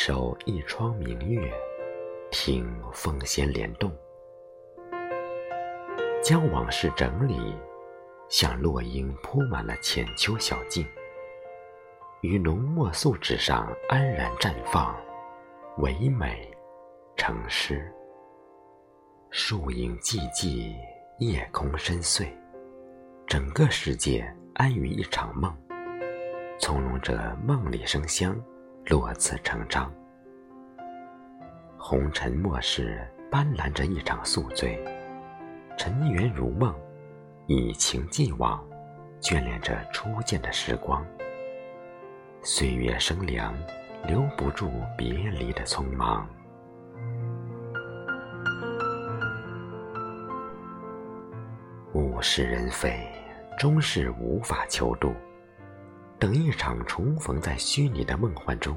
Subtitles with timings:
[0.00, 1.52] 守一窗明月，
[2.30, 3.92] 听风弦联动，
[6.22, 7.52] 将往事整理，
[8.28, 10.86] 像落英铺满了浅秋小径，
[12.20, 14.96] 于浓墨素纸上安然绽放，
[15.78, 16.48] 唯美
[17.16, 17.92] 成诗。
[19.30, 20.76] 树影寂寂，
[21.18, 22.28] 夜空深邃，
[23.26, 25.52] 整个世界安于一场梦，
[26.60, 28.40] 从容着梦里生香。
[28.88, 29.92] 落字成章，
[31.76, 34.82] 红尘末世斑斓着一场宿醉，
[35.76, 36.74] 尘缘如梦，
[37.46, 38.66] 以情寄往，
[39.20, 41.04] 眷恋着初见的时光。
[42.42, 43.54] 岁月生凉，
[44.06, 46.26] 留不住别离的匆忙。
[51.92, 53.06] 物是人非，
[53.58, 55.12] 终是无法求渡。
[56.18, 58.76] 等一场重逢在虚拟的梦幻中，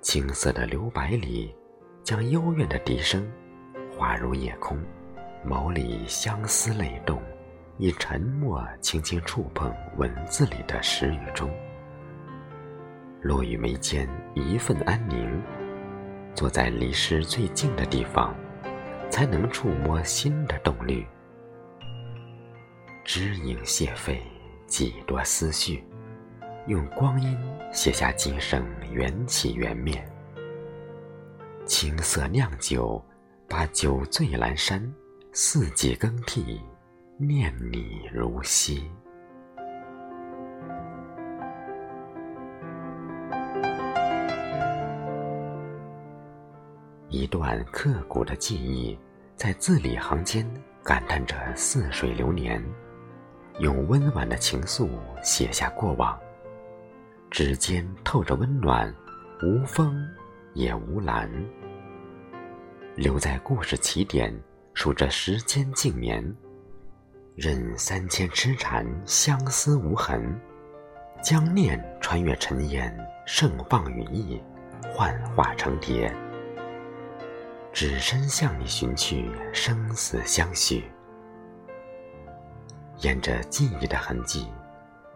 [0.00, 1.54] 青涩的留白里，
[2.02, 3.30] 将幽怨的笛声
[3.94, 4.78] 化入夜空，
[5.46, 7.20] 眸里相思泪动，
[7.76, 11.50] 以沉默轻轻触碰文字里的时与钟。
[13.20, 15.42] 落雨眉间一份安宁，
[16.34, 18.34] 坐在离诗最近的地方，
[19.10, 21.06] 才能触摸心的动律。
[23.04, 24.22] 知影谢飞，
[24.66, 25.84] 几多思绪。
[26.68, 27.34] 用光阴
[27.72, 30.06] 写下今生缘起缘灭，
[31.64, 33.02] 青涩酿酒，
[33.48, 34.86] 把酒醉阑珊，
[35.32, 36.60] 四季更替，
[37.16, 38.86] 念你如昔。
[47.08, 48.98] 一段刻骨的记忆，
[49.36, 50.46] 在字里行间
[50.84, 52.62] 感叹着似水流年，
[53.58, 54.86] 用温婉的情愫
[55.22, 56.14] 写下过往。
[57.30, 58.92] 指尖透着温暖，
[59.42, 60.06] 无风
[60.54, 61.30] 也无澜。
[62.96, 64.34] 留在故事起点，
[64.74, 66.24] 数着时间静眠，
[67.36, 70.34] 任三千痴缠，相思无痕。
[71.22, 72.96] 将念穿越尘烟，
[73.26, 74.40] 盛放羽翼，
[74.92, 76.14] 幻化成蝶。
[77.72, 80.84] 只身向你寻去，生死相许。
[83.00, 84.48] 沿着记忆的痕迹，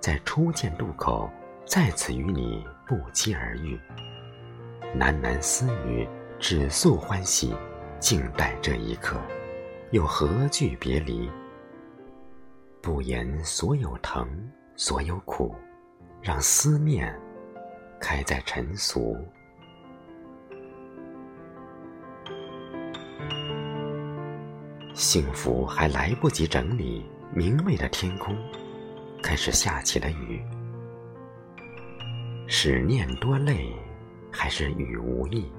[0.00, 1.30] 在初见渡口。
[1.64, 3.78] 再次与你不期而遇，
[4.98, 6.06] 喃喃私语，
[6.38, 7.54] 只诉欢喜，
[7.98, 9.16] 静待这一刻，
[9.90, 11.30] 又何惧别离？
[12.82, 14.28] 不言所有疼，
[14.76, 15.54] 所有苦，
[16.20, 17.18] 让思念
[18.00, 19.16] 开在尘俗。
[24.94, 28.36] 幸福还来不及整理，明媚的天空
[29.22, 30.44] 开始下起了雨。
[32.54, 33.74] 是念多累，
[34.30, 35.50] 还是雨无意？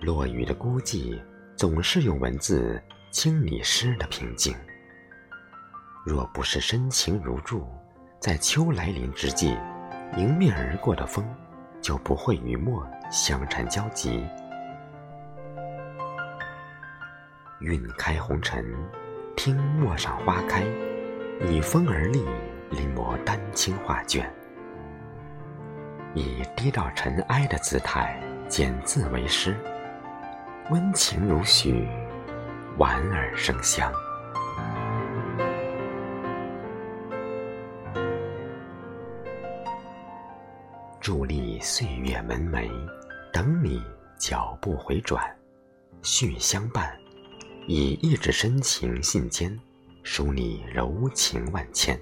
[0.00, 1.20] 落雨的孤寂，
[1.56, 2.80] 总是用文字
[3.10, 4.54] 清理诗的平静。
[6.06, 7.66] 若不是深情如注，
[8.20, 9.58] 在秋来临之际，
[10.16, 11.28] 迎面而过的风，
[11.82, 14.24] 就不会与墨相缠交集。
[17.62, 18.64] 晕开红尘，
[19.36, 20.62] 听陌上花开，
[21.48, 22.24] 以风而立，
[22.70, 24.32] 临摹丹青画卷。
[26.14, 29.56] 以低到尘埃的姿态，简字为诗，
[30.70, 31.86] 温情如许，
[32.76, 33.92] 莞尔生香。
[41.00, 42.68] 伫立岁月门楣，
[43.32, 43.80] 等你
[44.18, 45.24] 脚步回转，
[46.02, 46.92] 续相伴，
[47.68, 49.56] 以一纸深情信笺，
[50.02, 51.98] 书你柔情万千。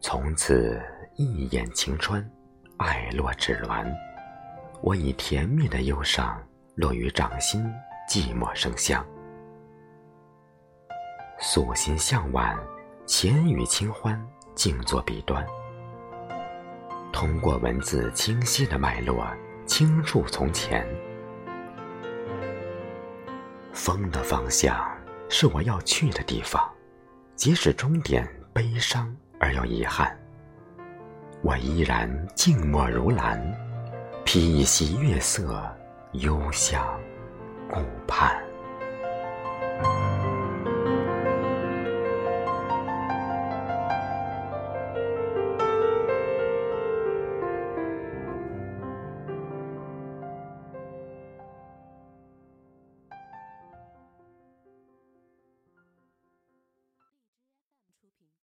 [0.00, 0.82] 从此。
[1.20, 2.24] 一眼晴川，
[2.76, 3.84] 爱落纸鸾。
[4.80, 6.40] 我以甜蜜的忧伤
[6.76, 7.60] 落于掌心，
[8.08, 9.04] 寂寞生香。
[11.40, 12.56] 素心向晚，
[13.04, 15.44] 浅语清欢，静坐笔端。
[17.12, 19.26] 通过文字清晰的脉络，
[19.66, 20.86] 轻触从前。
[23.72, 24.88] 风的方向
[25.28, 26.62] 是我要去的地方，
[27.34, 30.16] 即使终点悲伤而又遗憾。
[31.42, 33.40] 我依然静默如兰，
[34.24, 35.62] 披一袭月色，
[36.12, 36.84] 幽香
[37.70, 38.47] 顾盼。